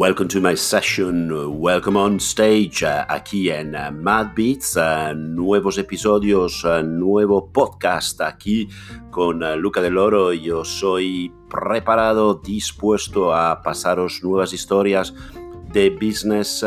[0.00, 1.28] Welcome to my session,
[1.60, 8.66] welcome on stage, uh, aquí en uh, Mad Beats, uh, nuevos episodios, nuevo podcast aquí
[9.10, 10.32] con Luca del Oro.
[10.32, 15.12] Yo soy preparado, dispuesto a pasaros nuevas historias
[15.70, 16.64] de business,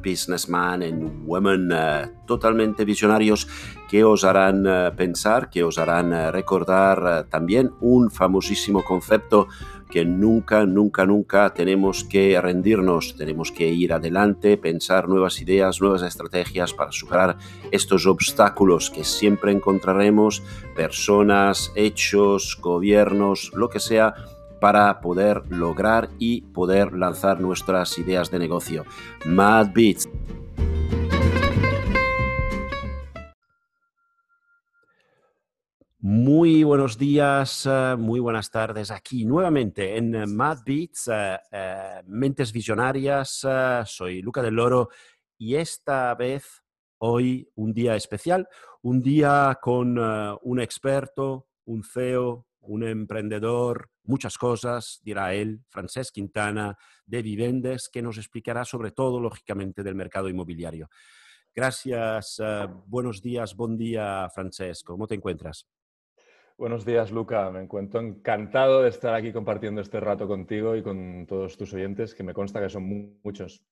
[0.00, 1.68] businessman and women
[2.24, 3.48] totalmente visionarios
[3.88, 4.64] que os harán
[4.96, 9.48] pensar, que os harán recordar también un famosísimo concepto
[9.90, 16.02] que nunca, nunca, nunca tenemos que rendirnos, tenemos que ir adelante, pensar nuevas ideas, nuevas
[16.02, 17.36] estrategias para superar
[17.70, 20.42] estos obstáculos que siempre encontraremos,
[20.74, 24.14] personas, hechos, gobiernos, lo que sea,
[24.60, 28.84] para poder lograr y poder lanzar nuestras ideas de negocio.
[29.24, 30.08] Mad Beats.
[36.08, 42.52] Muy buenos días, eh, muy buenas tardes aquí nuevamente en eh, Mad Beats, eh, Mentes
[42.52, 43.44] Visionarias.
[43.86, 44.88] soy Luca del Loro
[45.36, 46.62] y esta vez,
[46.98, 48.48] hoy, un día especial,
[48.82, 56.78] un día con un experto, un CEO, un emprendedor, muchas cosas, dirá él, Francesc Quintana,
[57.04, 60.88] de Vivendes, que nos explicará sobre todo, lógicamente, del mercado inmobiliario.
[61.52, 62.40] Gracias,
[62.86, 64.92] buenos días, buen día, Francesco.
[64.92, 65.66] ¿Cómo te encuentras?
[66.58, 67.50] Buenos días, Luca.
[67.50, 72.14] Me encuentro encantado de estar aquí compartiendo este rato contigo y con todos tus oyentes,
[72.14, 73.62] que me consta que son muchos.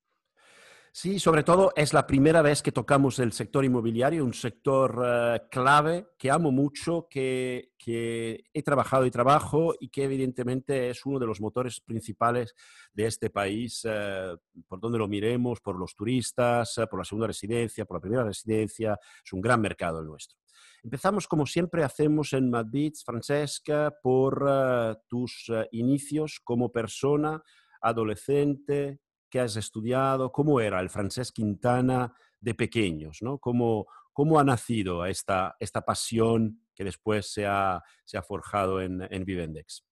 [0.92, 5.40] Sí, sobre todo es la primera vez que tocamos el sector inmobiliario, un sector eh,
[5.50, 11.26] clave que amo mucho, que, he trabajado y trabajo y que evidentemente es uno de
[11.26, 12.54] los motores principales
[12.92, 14.36] de este país, eh,
[14.68, 18.24] por donde lo miremos, por los turistas, eh, por la segunda residencia, por la primera
[18.24, 20.43] residencia, es un gran mercado el nuestro.
[20.84, 27.42] Empezamos como siempre hacemos en Madrid, Francesca, por eh, tus eh, inicios como persona,
[27.80, 33.38] adolescente, que has estudiado, cómo era el Francesc Quintana de pequeños, ¿no?
[33.38, 39.08] ¿Cómo, cómo ha nacido esta, esta pasión que después se ha, se ha forjado en,
[39.10, 39.86] en Vivendex?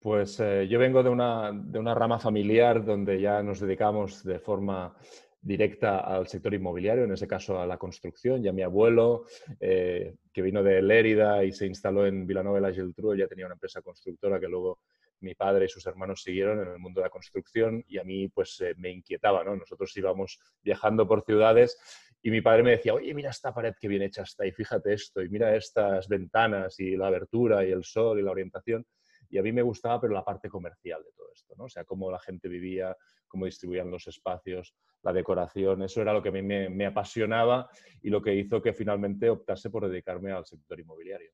[0.00, 4.38] Pues eh, yo vengo de una, de una rama familiar donde ya nos dedicamos de
[4.38, 4.96] forma
[5.40, 8.42] directa al sector inmobiliario, en ese caso a la construcción.
[8.42, 9.26] Ya mi abuelo,
[9.60, 13.54] eh, que vino de Lérida y se instaló en Vilanova la Geltrú, ya tenía una
[13.54, 14.80] empresa constructora que luego
[15.20, 18.28] mi padre y sus hermanos siguieron en el mundo de la construcción y a mí
[18.28, 19.56] pues eh, me inquietaba, ¿no?
[19.56, 21.78] Nosotros íbamos viajando por ciudades
[22.22, 24.92] y mi padre me decía, oye, mira esta pared que bien hecha está y fíjate
[24.92, 28.86] esto y mira estas ventanas y la abertura y el sol y la orientación.
[29.30, 31.64] Y a mí me gustaba, pero la parte comercial de todo esto, ¿no?
[31.64, 32.96] O sea, cómo la gente vivía,
[33.26, 37.68] cómo distribuían los espacios, la decoración, eso era lo que a mí me, apasionaba
[38.02, 41.30] y lo que hizo que finalmente optase por dedicarme al sector inmobiliario.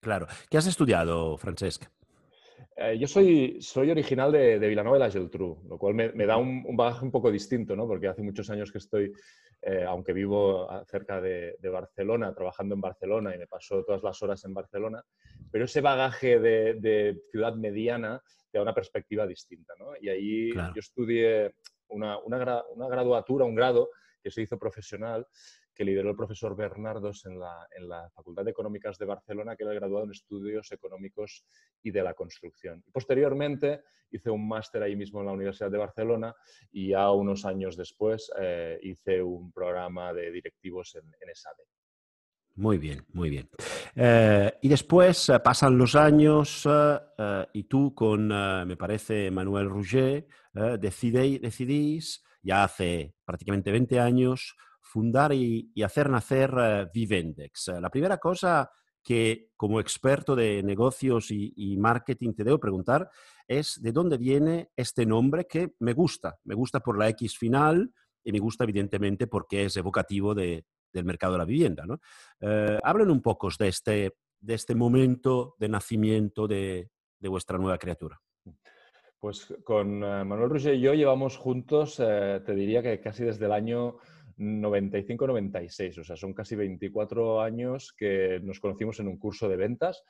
[0.00, 0.26] Claro.
[0.48, 1.84] ¿Qué has estudiado, Francesc?
[2.76, 6.36] Eh, yo soy, soy original de, de Vilanova de la Geltrú, lo cual me, da
[6.36, 7.86] un, bagaje un poco distinto, ¿no?
[7.86, 9.12] porque hace muchos años que estoy,
[9.62, 14.44] eh, aunque vivo cerca de, Barcelona, trabajando en Barcelona y me paso todas las horas
[14.44, 15.02] en Barcelona,
[15.50, 19.74] pero ese bagaje de, ciudad mediana te da una perspectiva distinta.
[19.78, 19.92] ¿no?
[20.00, 21.54] Y ahí yo estudié
[21.88, 22.38] una, una,
[22.88, 23.90] graduatura, un grado
[24.22, 25.26] que se hizo profesional,
[25.76, 29.64] que lideró el profesor Bernardos en la, en la, Facultad de Económicas de Barcelona, que
[29.64, 31.44] era graduado en Estudios Económicos
[31.82, 32.82] y de la Construcción.
[32.90, 36.34] Posteriormente hice un máster ahí mismo en la Universidad de Barcelona
[36.72, 41.64] y ya unos años después eh, hice un programa de directivos en, en ESADE.
[42.54, 43.50] Muy bien, muy bien.
[43.94, 46.66] Eh, y después eh, pasan los años
[47.52, 50.26] y tú con, me parece, Manuel Rouget,
[50.80, 54.56] decidís, ya hace prácticamente 20 años,
[54.96, 56.50] fundar y, hacer nacer
[56.90, 57.68] Vivendex.
[57.82, 58.70] la primera cosa
[59.04, 63.10] que como experto de negocios y, marketing te debo preguntar
[63.46, 66.38] es de dónde viene este nombre que me gusta.
[66.44, 67.92] Me gusta por la X final
[68.24, 70.64] y me gusta evidentemente porque es evocativo de,
[70.94, 71.84] del mercado de la vivienda.
[72.40, 76.88] Eh, hablen un poco de este, de este momento de nacimiento de,
[77.20, 78.18] vuestra nueva criatura.
[79.18, 83.44] Pues con eh, Manuel Roger y yo llevamos juntos, eh, te diría que casi desde
[83.44, 83.98] el año
[84.38, 90.02] 95-96, o sea, son casi 24 años que nos conocimos en un curso de ventas.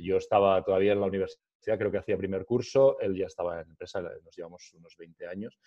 [0.00, 3.70] yo estaba todavía en la universidad, creo que hacía primer curso, él ya estaba en
[3.70, 5.58] empresa, nos llevamos unos 20 años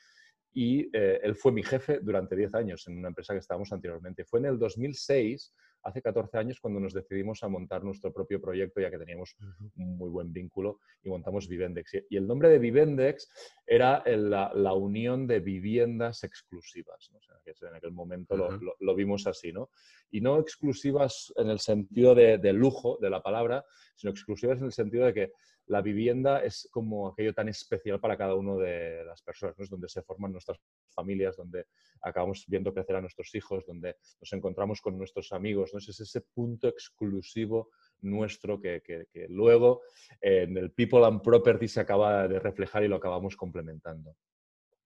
[0.55, 4.23] y eh, él fue mi jefe durante 10 años en una empresa que estábamos anteriormente.
[4.23, 5.53] Fue en el 2006,
[5.85, 9.35] hace 14 años, cuando nos decidimos a montar nuestro propio proyecto, ya que teníamos
[9.77, 12.05] un muy buen vínculo, y montamos Vivendex.
[12.09, 13.29] Y el nombre de Vivendex
[13.65, 17.11] era la, unión de viviendas exclusivas.
[17.13, 19.69] O sea, que en aquel momento lo, vimos así, ¿no?
[20.09, 23.63] Y no exclusivas en el sentido de, de lujo de la palabra,
[23.95, 25.31] sino exclusivas en el sentido de que
[25.67, 30.01] la vivienda es como aquello tan especial para cada uno de las personas, donde se
[30.03, 30.59] forman nuestras
[30.93, 31.65] familias, donde
[32.01, 35.79] acabamos viendo crecer a nuestros hijos, donde nos encontramos con nuestros amigos, ¿no?
[35.79, 37.69] es ese punto exclusivo
[38.01, 39.81] nuestro que, luego
[40.21, 44.15] en el People and Property se acaba de reflejar y lo acabamos complementando.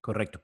[0.02, 0.42] Correcto.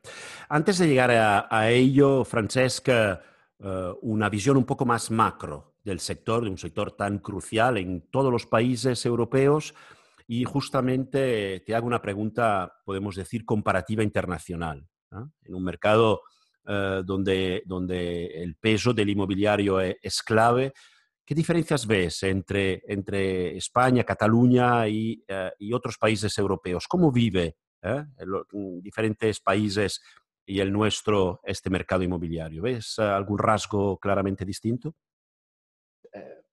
[0.49, 3.21] Antes de llegar a, ello, Francesca,
[3.59, 8.01] eh, una visión un poco más macro del sector, de un sector tan crucial en
[8.09, 9.73] todos los países europeos.
[10.27, 14.87] Y justamente te hago una pregunta, podemos decir, comparativa internacional.
[15.43, 16.21] En un mercado
[16.67, 20.73] eh, donde, donde el peso del inmobiliario es, es clave,
[21.25, 26.87] ¿Qué diferencias ves entre, entre España, Cataluña y, eh, y otros países europeos?
[26.87, 30.03] ¿Cómo vive eh, en diferentes países
[30.45, 32.61] y el nuestro este mercado inmobiliario?
[32.61, 34.93] ¿Ves algún rasgo claramente distinto?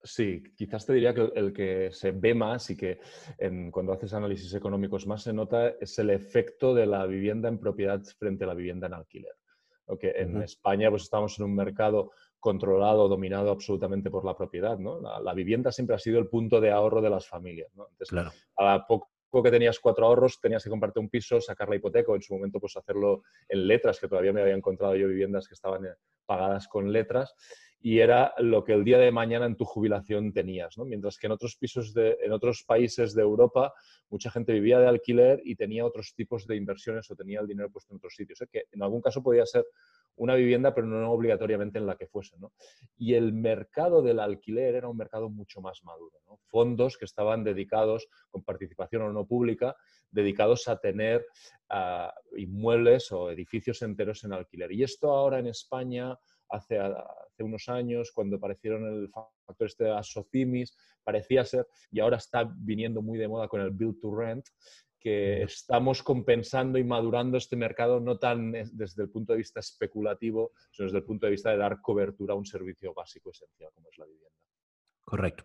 [0.04, 2.98] Sí, quizás te diría que el que se ve más y que
[3.70, 8.02] cuando haces análisis económicos más se nota es el efecto de la vivienda en propiedad
[8.18, 9.34] frente a la vivienda en alquiler.
[9.84, 12.10] Porque en España pues estamos en un mercado
[12.40, 14.76] controlado, dominado absolutamente por la propiedad.
[14.76, 15.00] ¿no?
[15.00, 17.72] La, vivienda siempre ha sido el punto de ahorro de las familias.
[17.76, 17.86] ¿no?
[17.88, 18.32] Entonces, claro.
[18.56, 19.08] a poco
[19.44, 22.34] que tenías cuatro ahorros, tenías que comprarte un piso, sacar la hipoteca, o en su
[22.34, 25.94] momento pues hacerlo en letras, que todavía me había encontrado yo viviendas que estaban eh,
[26.26, 27.34] pagadas con letras,
[27.82, 30.78] y era lo que el día de mañana en tu jubilación tenías.
[30.78, 33.74] Mientras que en otros pisos de, en otros países de Europa
[34.08, 37.70] mucha gente vivía de alquiler y tenía otros tipos de inversiones o tenía el dinero
[37.70, 38.46] puesto en otros sitios, ¿eh?
[38.50, 39.66] que en algún caso podía ser
[40.16, 42.36] una vivienda, pero no obligatoriamente en la que fuese.
[42.96, 46.20] Y el mercado del alquiler era un mercado mucho más maduro.
[46.48, 49.74] Fondos que estaban dedicados, con participación o no pública,
[50.10, 51.26] dedicados a tener
[51.70, 54.70] ah, inmuebles o edificios enteros en alquiler.
[54.72, 56.16] Y esto ahora en España,
[56.52, 62.18] hace, hace unos años, cuando aparecieron el factor este de Socimis, parecía ser, y ahora
[62.18, 64.46] está viniendo muy de moda con el Build to Rent,
[65.00, 70.52] que estamos compensando y madurando este mercado no tan desde el punto de vista especulativo,
[70.70, 73.88] sino desde el punto de vista de dar cobertura a un servicio básico esencial como
[73.90, 74.41] es la vivienda.
[75.12, 75.44] Correcto.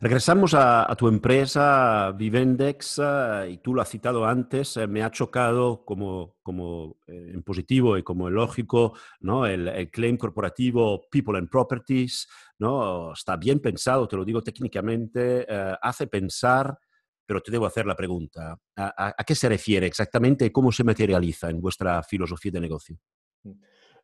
[0.00, 5.10] Regresamos a, tu empresa, Vivendex, eh, y tú lo has citado antes, eh, me ha
[5.10, 9.44] chocado como, como eh, en positivo y como lógico ¿no?
[9.44, 12.28] el, claim corporativo People and Properties,
[12.60, 13.12] ¿no?
[13.12, 15.48] está bien pensado, te lo digo técnicamente,
[15.82, 16.78] hace pensar
[17.26, 18.56] pero te debo hacer la pregunta.
[18.76, 22.96] ¿A, qué se refiere exactamente y cómo se materializa en vuestra filosofía de negocio?
[23.42, 23.52] Mm.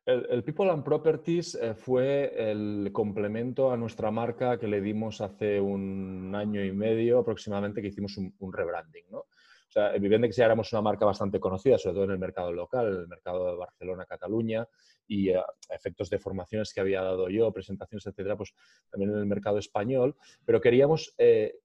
[0.05, 5.61] El, People and Properties eh, fue el complemento a nuestra marca que le dimos hace
[5.61, 9.05] un año y medio aproximadamente que hicimos un, rebranding.
[9.11, 9.19] ¿no?
[9.19, 12.87] O sea, que ya éramos una marca bastante conocida, sobre todo en el mercado local,
[12.87, 14.67] en el mercado de Barcelona, Cataluña,
[15.07, 18.53] y a efectos de formaciones que había dado yo, presentaciones, etcétera, pues
[18.89, 21.59] también en el mercado español, pero queríamos eh,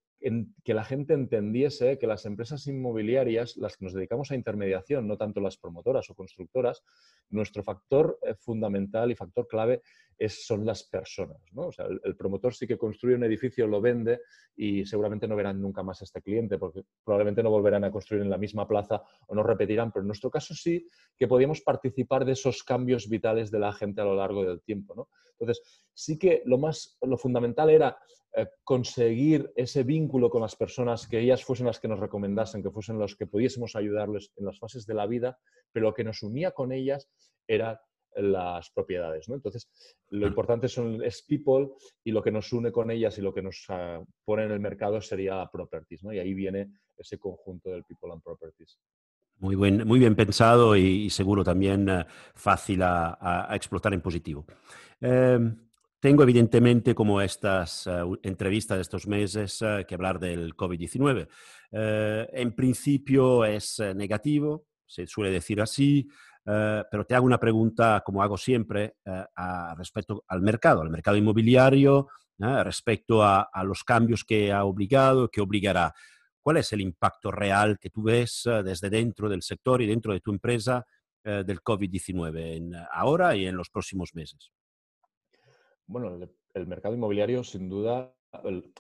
[0.65, 5.19] que la gente entendiese que las empresas inmobiliarias, las que nos dedicamos a intermediación, no
[5.19, 6.82] tanto las promotoras o constructoras,
[7.29, 9.82] nuestro factor eh, fundamental y factor clave
[10.17, 11.37] es, son las personas.
[12.05, 14.21] el, promotor sí que construye un edificio, lo vende
[14.56, 18.23] y seguramente no verán nunca más a este cliente porque probablemente no volverán a construir
[18.23, 20.87] en la misma plaza o no repetirán, pero en nuestro caso sí
[21.19, 25.09] que podíamos participar de esos cambios vitales de la gente a lo largo del tiempo.
[25.44, 27.96] Entonces, sí que lo más, lo fundamental era
[28.37, 32.70] eh, conseguir ese vínculo con las personas, que ellas fuesen las que nos recomendasen, que
[32.70, 35.39] fuesen los que pudiésemos ayudarles en las fases de la vida,
[35.72, 37.08] pero lo que nos unía con ellas
[37.46, 37.79] eran
[38.17, 39.29] las propiedades.
[39.29, 39.34] ¿no?
[39.36, 39.69] Entonces,
[40.10, 41.70] lo importante son, es people
[42.03, 44.60] y lo que nos une con ellas y lo que nos ah, pone en el
[44.60, 46.05] mercado sería properties.
[46.05, 46.13] ¿no?
[46.13, 48.79] Y ahí viene ese conjunto del people and properties.
[49.44, 54.46] Muy, buen, muy bien pensado y, seguro también eh, fácil a, explotar en positivo.
[54.98, 55.55] Em,
[56.01, 57.91] tengo evidentemente, como estas eh,
[58.22, 61.29] entrevistas de estos meses, eh, que hablar del COVID-19.
[61.72, 66.08] Eh, en principio es negativo, se suele decir así,
[66.43, 68.96] pero te hago una pregunta, como hago siempre,
[69.77, 72.08] respecto al mercado, al mercado inmobiliario,
[72.39, 75.94] respecto a, los cambios que ha obligado, que obligará.
[76.44, 80.20] ¿Cuál es el impacto real que tú ves desde dentro del sector y dentro de
[80.20, 80.84] tu empresa
[81.24, 84.53] del COVID-19 ahora y en los próximos meses?
[85.86, 86.19] Bueno,
[86.53, 88.15] el, mercado inmobiliario sin duda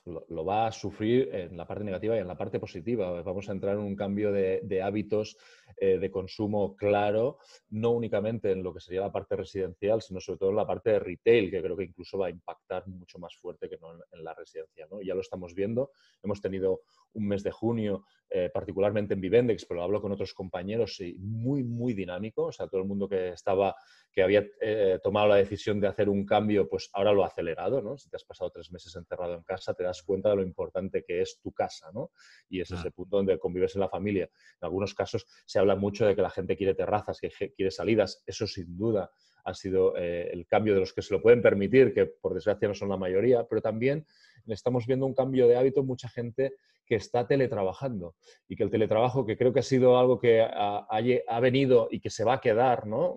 [0.04, 3.22] lo, va a sufrir en la parte negativa y en la parte positiva.
[3.22, 5.36] Vamos a entrar en un cambio de, hábitos
[5.76, 7.38] eh, de consumo claro,
[7.70, 10.90] no únicamente en lo que sería la parte residencial, sino sobre todo en la parte
[10.90, 14.24] de retail, que creo que incluso va a impactar mucho más fuerte que no en,
[14.24, 14.86] la residencia.
[14.90, 15.02] ¿no?
[15.02, 15.90] Ya lo estamos viendo.
[16.22, 16.82] Hemos tenido
[17.12, 21.14] un mes de junio, eh, particularmente en Vivendex, pero lo hablo con otros compañeros, y
[21.18, 22.46] muy, muy dinámico.
[22.46, 23.74] O sea, todo el mundo que estaba,
[24.12, 27.80] que había eh, tomado la decisión de hacer un cambio, pues ahora lo ha acelerado,
[27.80, 27.96] ¿no?
[27.96, 31.04] Si te has pasado tres meses encerrado en casa, te das cuenta de lo importante
[31.06, 32.10] que es tu casa, ¿no?
[32.48, 34.24] Y es ese punto donde convives en la familia.
[34.24, 38.22] En algunos casos se habla mucho de que la gente quiere terrazas, que quiere salidas.
[38.26, 39.10] Eso sin duda
[39.44, 42.66] ha sido eh, el cambio de los que se lo pueden permitir, que por desgracia
[42.66, 44.06] no son la mayoría, pero también
[44.48, 46.54] estamos viendo un cambio de hábito, mucha gente
[46.86, 48.14] que está teletrabajando
[48.48, 52.10] y que el teletrabajo, que creo que ha sido algo que ha, venido y que
[52.10, 53.16] se va a quedar, ¿no?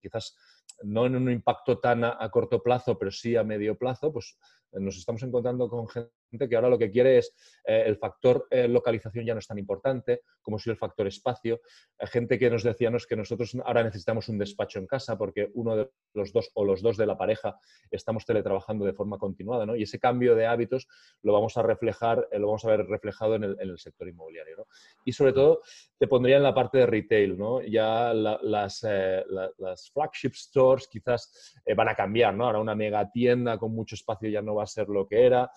[0.00, 0.36] quizás
[0.82, 4.38] no en un impacto tan a, corto plazo, pero sí a medio plazo, pues
[4.72, 7.34] nos estamos encontrando con gente que ahora lo que quiere es
[7.64, 11.60] eh, el factor eh, localización ya no es tan importante como si el factor espacio.
[11.98, 15.76] Hay gente que nos decía que nosotros ahora necesitamos un despacho en casa porque uno
[15.76, 17.58] de los dos o los dos de la pareja
[17.90, 19.76] estamos teletrabajando de forma continuada, ¿no?
[19.76, 20.88] Y ese cambio de hábitos
[21.22, 24.66] lo vamos a reflejar, eh, lo vamos a ver reflejado en el, sector inmobiliario, ¿no?
[25.04, 25.62] Y sobre todo
[25.98, 27.62] te pondría en la parte de retail, ¿no?
[27.62, 32.46] Ya las, las, flagship stores quizás van a cambiar, ¿no?
[32.46, 35.50] Ahora una mega tienda con mucho espacio ya no va a ser lo que era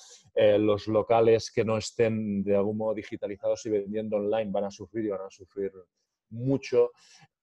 [0.59, 5.05] los locales que no estén de algún modo digitalizados y vendiendo online van a sufrir
[5.05, 5.71] y van a sufrir
[6.29, 6.91] mucho.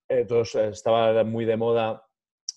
[0.09, 2.03] Entonces estaba muy de moda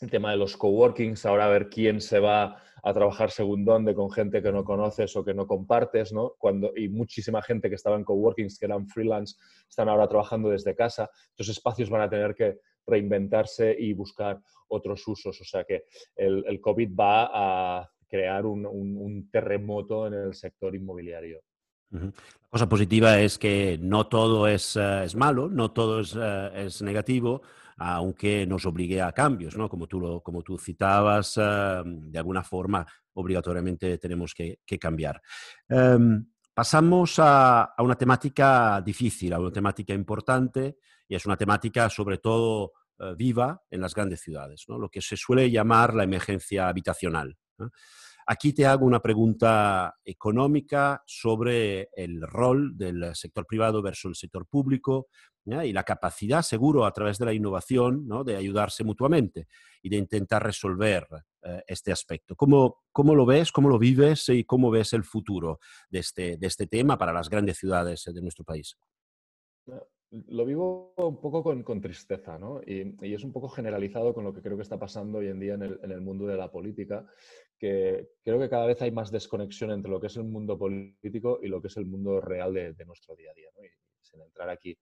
[0.01, 3.93] el tema de los coworkings, ahora a ver quién se va a trabajar según dónde
[3.93, 6.33] con gente que no conoces o que no compartes, ¿no?
[6.39, 9.35] Cuando, y muchísima gente que estaba en coworkings, que eran freelance,
[9.69, 11.09] están ahora trabajando desde casa.
[11.29, 15.39] Estos espacios van a tener que reinventarse y buscar otros usos.
[15.39, 15.83] O sea que
[16.15, 21.41] el, el COVID va a crear un, terremoto en el sector inmobiliario.
[21.91, 22.11] La
[22.49, 27.41] cosa positiva es que no todo es, eh, malo, no todo es, eh, negativo,
[27.77, 29.69] aunque nos obligue a cambios, ¿no?
[29.69, 35.21] Como tú, lo, como tú citabas, eh, de alguna forma obligatoriamente tenemos que, cambiar.
[35.67, 40.77] Em, pasamos a, una temática difícil, a una temática importante,
[41.07, 42.73] y es una temática sobre todo
[43.17, 44.77] viva en las grandes ciudades, ¿no?
[44.77, 47.35] lo que se suele llamar la emergencia habitacional.
[48.27, 54.45] Aquí te hago una pregunta económica sobre el rol del sector privado versus el sector
[54.45, 55.07] público
[55.45, 59.47] y la capacidad, seguro, a través de la innovación, de ayudarse mutuamente
[59.81, 61.07] y de intentar resolver
[61.41, 62.35] eh, este aspecto.
[62.35, 66.47] ¿Cómo, ¿Cómo, lo ves, cómo lo vives y cómo ves el futuro de este, de
[66.47, 68.77] este tema para las grandes ciudades de nuestro país?
[70.11, 72.61] Lo vivo un poco con, tristeza, ¿no?
[72.65, 75.53] Y, es un poco generalizado con lo que creo que está pasando hoy en día
[75.53, 77.07] en el, mundo de la política,
[77.57, 81.39] que creo que cada vez hay más desconexión entre lo que es el mundo político
[81.41, 83.47] y lo que es el mundo real de, nuestro día a día.
[83.63, 83.69] Y
[84.01, 84.77] sin entrar aquí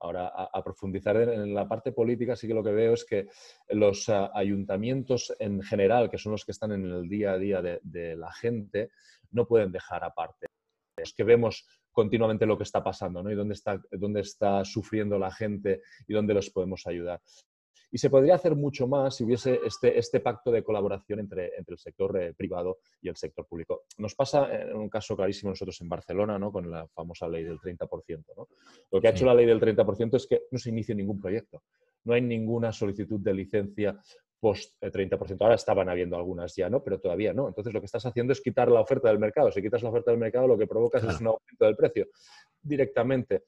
[0.00, 3.28] ahora a, profundizar en, la parte política, sí que lo que veo es que
[3.68, 7.62] los ah, ayuntamientos en general, que son los que están en el día a día
[7.62, 8.90] de, de la gente,
[9.30, 10.48] no pueden dejar aparte.
[10.96, 13.30] Es que vemos continuamente lo que está pasando ¿no?
[13.30, 17.20] y dónde está, dónde está sufriendo la gente y dónde los podemos ayudar.
[17.94, 21.74] Y se podría hacer mucho más si hubiese este, este pacto de colaboración entre, entre
[21.74, 23.82] el sector eh, privado y el sector público.
[23.98, 26.50] Nos pasa en un caso clarísimo nosotros en Barcelona, ¿no?
[26.50, 28.24] con la famosa ley del 30%.
[28.34, 28.48] ¿no?
[28.90, 31.62] Lo que ha hecho la ley del 30% es que no se inicie ningún proyecto.
[32.04, 34.00] No hay ninguna solicitud de licencia
[34.42, 35.30] post 30%.
[35.30, 36.82] Eh, Ahora estaban habiendo algunas ya, ¿no?
[36.82, 37.46] Pero todavía no.
[37.46, 39.52] Entonces lo que estás haciendo es quitar la oferta del mercado.
[39.52, 42.08] Si quitas la oferta del mercado, lo que provocas es un aumento del precio
[42.60, 43.44] directamente.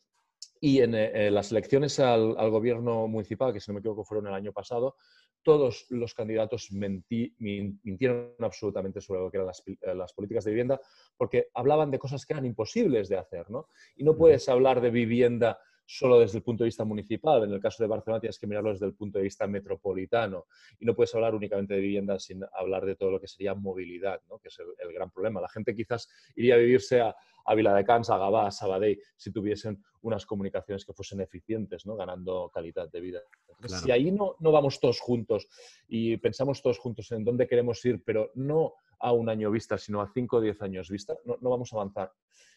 [0.61, 4.35] Y en eh, las elecciones al, gobierno municipal, que si no me equivoco fueron el
[4.35, 4.95] año pasado,
[5.43, 10.81] todos los candidatos mintieron absolutamente sobre lo que eran las, eh, las, políticas de vivienda,
[11.17, 13.67] porque hablaban de cosas que eran imposibles de hacer, ¿no?
[13.97, 17.45] Y no puedes hablar de vivienda solo desde el punto de vista municipal.
[17.45, 20.47] En el caso de Barcelona tienes que mirarlo desde el punto de vista metropolitano
[20.79, 24.21] y no puedes hablar únicamente de vivienda sin hablar de todo lo que sería movilidad,
[24.29, 24.39] ¿no?
[24.39, 25.41] que es el, gran problema.
[25.41, 27.15] La gente quizás iría a vivirse a,
[27.47, 31.97] a Viladecans, a Gabá, a Sabadell, si tuviesen unas comunicaciones que fuesen eficientes, ¿no?
[31.97, 33.21] ganando calidad de vida.
[33.67, 35.49] Si ahí no, no vamos todos juntos
[35.89, 40.01] y pensamos todos juntos en dónde queremos ir, pero no a un año vista, sino
[40.01, 42.13] a cinco o diez años vista, no, no vamos a avanzar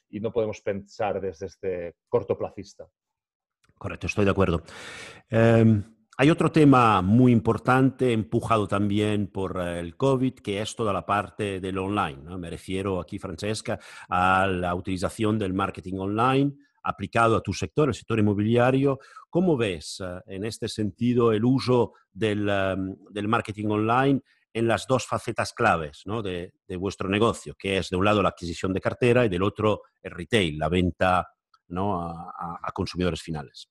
[0.10, 2.88] y no podemos pensar desde este cortoplacista.
[3.78, 4.64] Correcto, estoy de acuerdo.
[5.30, 5.84] Em,
[6.18, 11.06] hay otro tema muy importante, empujado también por eh, el COVID, que es toda la
[11.06, 12.38] parte del online.
[12.38, 13.80] Me refiero aquí, Francesca,
[14.10, 19.00] a la utilización del marketing online aplicado a tu sector, el sector inmobiliario.
[19.30, 24.22] ¿Cómo ves eh, en este sentido el uso del, em, del, marketing online
[24.54, 26.24] en las dos facetas claves ¿no?
[26.24, 29.44] de, de, vuestro negocio, que es de un lado la adquisición de cartera y del
[29.44, 31.28] otro el retail, la venta
[31.70, 32.02] ¿no?
[32.02, 33.70] a, consumidores finales.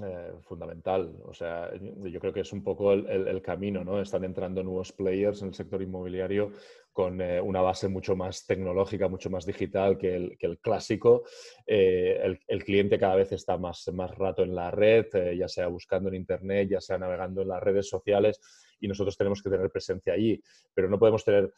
[0.00, 1.12] Eh, fundamental.
[1.24, 4.00] O sea, yo creo que es un poco el, camino, ¿no?
[4.00, 6.52] Están entrando nuevos players en el sector inmobiliario
[6.92, 11.24] con eh, una base mucho más tecnológica, mucho más digital que el, clásico.
[11.66, 15.06] Eh, el, cliente cada vez está más, más rato en la red,
[15.36, 18.40] ya sea buscando en Internet, ya sea navegando en las redes sociales
[18.80, 20.40] y nosotros tenemos que tener presencia allí.
[20.74, 21.52] Pero no podemos tener,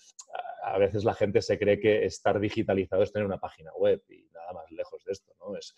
[0.62, 4.03] a veces la gente se cree que estar digitalizado es tener una página web
[4.50, 5.57] nada más lejos de esto, ¿no?
[5.57, 5.75] Es,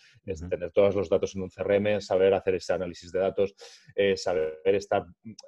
[0.48, 3.54] tener todos los datos en un CRM, saber hacer ese análisis de datos,
[3.94, 5.04] eh, saber estar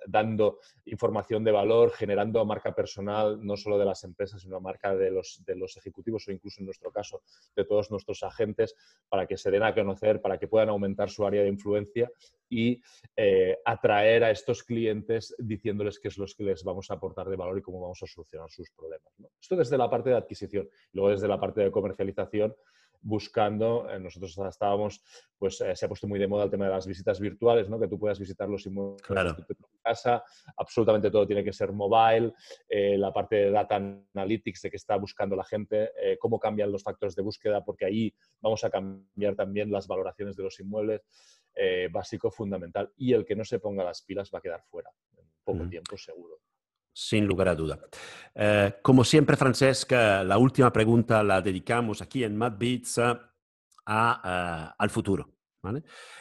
[0.06, 5.10] dando información de valor, generando marca personal, no solo de las empresas, sino marca de
[5.10, 7.22] los, de los ejecutivos o incluso en nuestro caso
[7.56, 8.74] de todos nuestros agentes
[9.08, 12.10] para que se den a conocer, para que puedan aumentar su área de influencia
[12.48, 12.80] y
[13.16, 17.36] eh, atraer a estos clientes diciéndoles qué es lo que les vamos a aportar de
[17.36, 19.12] valor y cómo vamos a solucionar sus problemas.
[19.40, 20.68] Esto desde la parte de adquisición.
[20.92, 22.54] Luego desde la parte de comercialización,
[23.04, 25.02] buscando, eh, nosotros estábamos,
[25.38, 27.78] pues eh, se ha puesto muy de moda el tema de las visitas virtuales, ¿no?
[27.78, 29.34] que tú puedas visitar los inmuebles claro.
[29.34, 30.24] de tu casa,
[30.56, 32.32] absolutamente todo tiene que ser mobile,
[32.66, 36.82] eh, la parte de data analytics, de que está buscando la gente, cómo cambian los
[36.82, 41.02] factores de búsqueda, porque ahí vamos a cambiar también las valoraciones de los inmuebles,
[41.92, 45.26] básico, fundamental, y el que no se ponga las pilas va a quedar fuera en
[45.44, 46.38] poco tiempo seguro.
[46.96, 47.80] Sin lugar a duda.
[48.36, 52.54] Eh, como siempre, Francesca, la última pregunta la dedicamos aquí en Mad
[53.86, 55.30] a, eh, al futuro.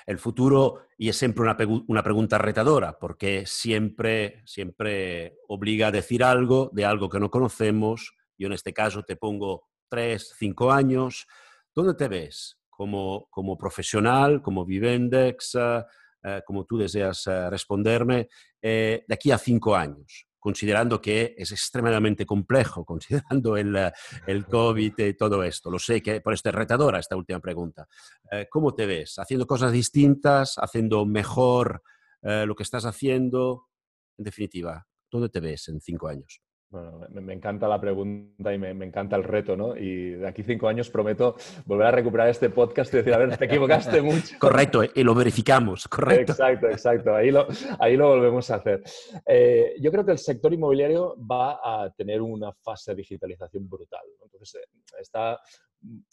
[0.05, 6.23] El futuro, y es siempre una, una, pregunta retadora, porque siempre, siempre obliga a decir
[6.23, 8.15] algo de algo que no conocemos.
[8.37, 11.27] Yo en este caso te pongo tres, cinco años.
[11.75, 12.57] ¿Dónde te ves?
[12.69, 18.29] Como, como profesional, como Vivendex, eh, como tú deseas responderme,
[18.61, 23.93] de aquí a cinco años considerando que es extremadamente complejo, considerando el,
[24.27, 25.71] el COVID y todo esto.
[25.71, 27.87] Lo sé que por esto es retadora esta última pregunta.
[28.29, 29.17] Eh, ¿Cómo te ves?
[29.19, 30.55] ¿Haciendo cosas distintas?
[30.57, 31.81] ¿Haciendo mejor
[32.21, 33.69] eh, lo que estás haciendo?
[34.17, 36.41] En definitiva, ¿dónde te ves en cinco años?
[36.73, 39.77] Bueno, me, encanta la pregunta y me, encanta el reto, ¿no?
[39.77, 43.37] Y de aquí cinco años prometo volver a recuperar este podcast y decir, a ver,
[43.37, 44.39] te equivocaste mucho.
[44.39, 46.31] Correcto, y lo verificamos, correcto.
[46.31, 47.45] Exacto, exacto, ahí lo,
[47.77, 48.81] ahí lo volvemos a hacer.
[49.23, 54.07] Eh, yo creo que el sector inmobiliario va a tener una fase de digitalización brutal.
[54.23, 54.67] Entonces, eh,
[54.99, 55.39] está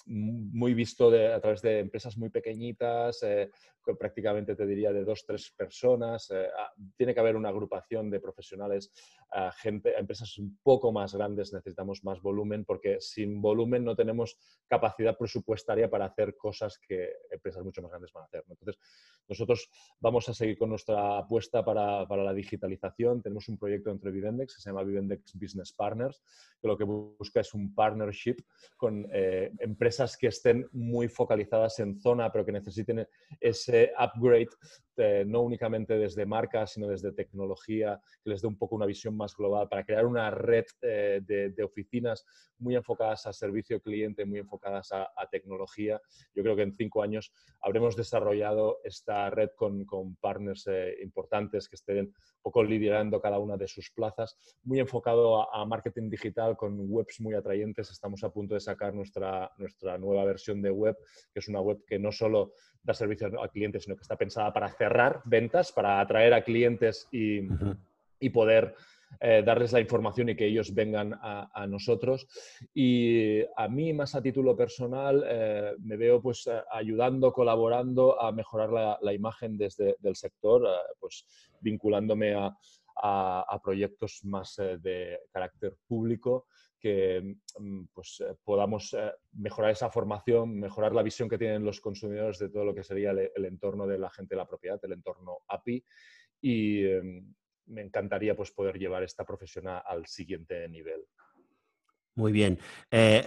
[0.07, 3.51] muy visto a través de empresas muy pequeñitas, eh,
[3.99, 6.31] prácticamente te diría de dos, tres personas.
[6.31, 8.93] Eh, ah, tiene que haber una agrupación de profesionales,
[9.33, 14.37] ah, gente, empresas un poco más grandes necesitamos más volumen porque sin volumen no tenemos
[14.67, 18.45] capacidad presupuestaria para hacer cosas que empresas mucho más grandes van a hacer.
[18.49, 18.79] Entonces,
[19.29, 23.23] nosotros vamos a seguir con nuestra apuesta para, para, la digitalización.
[23.23, 26.21] Tenemos un proyecto entre Vivendex que se llama Vivendex Business Partners,
[26.61, 28.37] que lo que busca es un partnership
[28.77, 33.07] con eh, empresas que estén muy focalizadas en zona, pero que necesiten
[33.41, 34.49] ese upgrade,
[35.01, 39.17] eh, no únicamente desde marcas, sino desde tecnología, que les dé un poco una visión
[39.17, 42.25] más global para crear una red eh, de, oficinas
[42.59, 46.01] muy enfocadas a servicio cliente, muy enfocadas a, tecnología.
[46.35, 49.87] Yo creo que en cinco años habremos desarrollado esta red con,
[50.21, 55.53] partners eh, importantes que estén un poco liderando cada una de sus plazas, muy enfocado
[55.55, 57.91] a, marketing digital con webs muy atrayentes.
[57.91, 60.97] Estamos a punto de sacar nuestra nuestra, nueva versión de web,
[61.33, 64.53] que es una web que no solo da servicio a clientes, sino que está pensada
[64.53, 67.43] para cerrar ventas, para atraer a clientes y,
[68.31, 68.75] poder
[69.21, 72.27] eh, darles la información y que ellos vengan a, nosotros.
[72.75, 78.33] Y a mí, más a título personal, eh, me veo pues eh, ayudando, colaborando a
[78.33, 80.67] mejorar la, imagen desde del sector,
[80.99, 81.25] pues
[81.61, 82.57] vinculándome a,
[83.03, 86.47] a proyectos más de carácter público
[86.81, 91.81] que mm, pues, eh, podamos eh, mejorar esa formación, mejorar la visión que tienen los
[91.81, 94.93] consumidores de todo lo que sería el, entorno de la gente de la propiedad, el
[94.93, 95.85] entorno API.
[96.43, 96.85] Y
[97.67, 101.05] me encantaría pues, poder llevar esta profesión al siguiente nivel.
[102.15, 102.59] Muy bien.
[102.91, 103.27] Eh,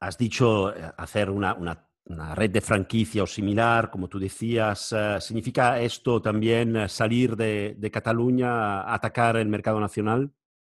[0.00, 4.94] has dicho hacer una, red de franquicia o similar, como tú decías.
[5.20, 10.32] ¿Significa esto también salir de, de Cataluña a atacar el mercado nacional?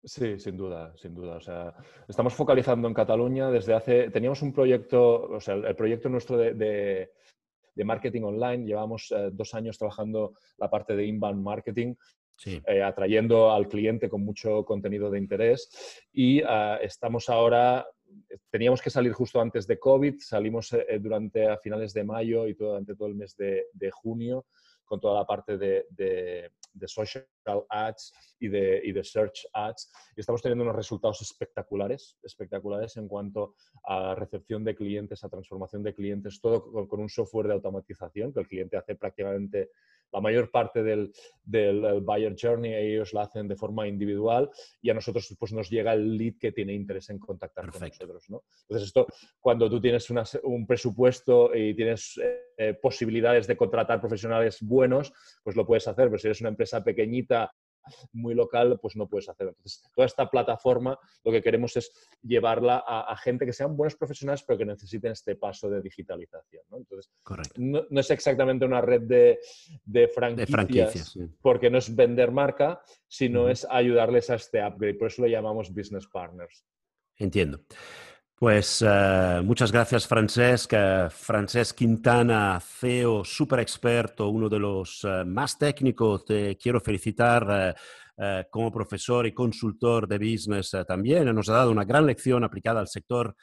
[0.03, 1.37] Sí, sin duda, sin duda.
[1.37, 1.75] O sea,
[2.09, 4.11] estamos focalizando en Cataluña desde hace.
[4.11, 7.11] Teníamos un proyecto, o sea, el proyecto nuestro de,
[7.85, 8.65] marketing online.
[8.65, 11.95] Llevamos eh, dos años trabajando la parte de inbound marketing,
[12.47, 15.69] eh, atrayendo al cliente con mucho contenido de interés.
[16.13, 17.87] Y ah, estamos ahora.
[18.51, 22.55] Teníamos que salir justo antes de COVID, salimos eh, durante a finales de mayo y
[22.55, 24.47] durante todo el mes de junio
[24.91, 27.25] con toda la parte de, de, social
[27.69, 29.91] ads y de, y de search ads.
[30.17, 35.83] Y estamos teniendo unos resultados espectaculares, espectaculares en cuanto a recepción de clientes, a transformación
[35.83, 39.71] de clientes, todo con, un software de automatización que el cliente hace prácticamente
[40.13, 41.13] la mayor parte del,
[41.45, 44.51] del, buyer journey ellos la hacen de forma individual
[44.83, 48.29] y a nosotros pues, nos llega el lead que tiene interés en contactar con nosotros.
[48.29, 48.43] ¿no?
[48.63, 49.07] Entonces, esto,
[49.39, 50.09] cuando tú tienes
[50.43, 52.21] un presupuesto y tienes
[52.63, 56.83] eh, posibilidades de contratar profesionales buenos, pues lo puedes hacer, pero si eres una empresa
[56.85, 57.30] pequeñita
[58.13, 59.51] muy local, pues no puedes hacerlo.
[59.51, 61.91] Entonces, toda esta plataforma lo que queremos es
[62.23, 66.63] llevarla a, gente que sean buenos profesionales, pero que necesiten este paso de digitalización.
[66.71, 66.79] ¿no?
[66.79, 67.11] Entonces,
[67.57, 69.41] no, es exactamente una red de,
[69.85, 74.95] de franquicias, porque no es vender marca, sino es ayudarles a este upgrade.
[74.95, 76.65] Por eso lo llamamos business partners.
[77.17, 77.61] Entiendo.
[78.41, 80.73] Pues uh, muchas gracias, Francesc.
[80.73, 86.25] Uh, Francesc Quintana, CEO, super experto, uno de los uh, más técnicos.
[86.25, 87.77] Te quiero felicitar
[88.51, 91.35] como profesor y consultor de business también.
[91.35, 93.35] Nos ha dado una gran lección aplicada al sector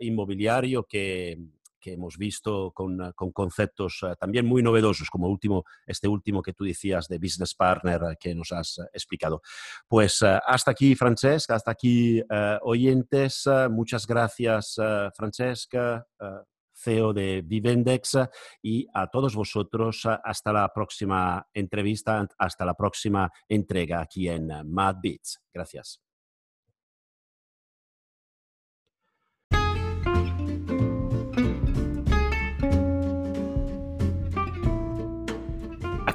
[0.00, 1.38] inmobiliario que
[1.84, 6.54] que hemos visto con, eh, conceptos eh, también muy novedosos, como último, este último que
[6.54, 9.42] tú decías de Business Partner eh, que nos has explicado.
[9.86, 12.22] Pues hasta aquí, Francesca, hasta aquí,
[12.62, 13.44] oyentes.
[13.70, 14.76] muchas gracias,
[15.14, 16.06] Francesca.
[16.76, 18.18] CEO de Vivendex
[18.62, 24.96] y a todos vosotros hasta la próxima entrevista, hasta la próxima entrega aquí en Mad
[25.02, 25.40] Beats.
[25.52, 26.03] Gracias.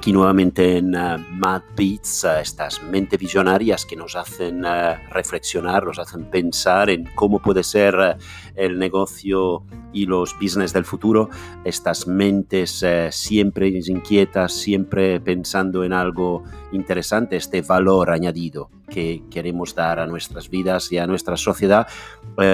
[0.09, 5.99] Aquí nuevamente en uh, Mad Beats, estas mentes visionarias que nos hacen uh, reflexionar, nos
[5.99, 8.17] hacen pensar en cómo puede ser
[8.55, 11.29] el negocio y los business del futuro,
[11.63, 19.99] estas mentes siempre inquietas, siempre pensando en algo interesante, este valor añadido que queremos dar
[19.99, 21.87] a nuestras vidas y a nuestra sociedad,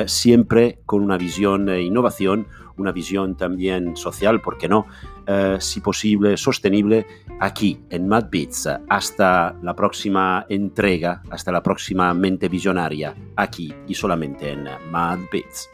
[0.07, 4.85] siempre con una visión de innovación, una visión también social, ¿por qué no?
[5.27, 7.05] Eh, si posible, sostenible,
[7.39, 8.69] aquí en Mad Beats.
[8.89, 15.69] Hasta la próxima entrega, hasta la próxima mente visionaria, aquí y solamente en Mad Beats.